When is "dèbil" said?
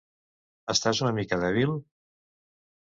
1.45-1.79